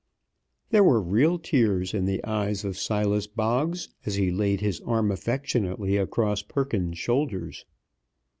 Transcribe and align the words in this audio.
There 0.71 0.83
were 0.83 0.99
real 0.99 1.37
tears 1.37 1.93
in 1.93 2.05
the 2.05 2.23
eyes 2.25 2.65
of 2.65 2.75
Silas 2.75 3.27
Boggs, 3.27 3.89
as 4.03 4.15
he 4.15 4.31
laid 4.31 4.59
his 4.59 4.81
arm 4.81 5.11
affectionately 5.11 5.95
across 5.95 6.41
Perkins's 6.41 6.97
shoulders. 6.97 7.65